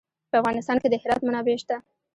په 0.29 0.35
افغانستان 0.41 0.77
کې 0.81 0.87
د 0.89 0.95
هرات 1.01 1.21
منابع 1.25 1.55
شته. 1.61 1.75